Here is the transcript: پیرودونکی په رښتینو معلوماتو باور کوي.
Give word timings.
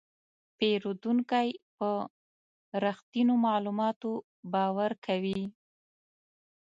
پیرودونکی 0.57 1.49
په 1.77 1.89
رښتینو 2.83 3.33
معلوماتو 3.45 4.11
باور 4.53 4.91
کوي. 5.05 5.41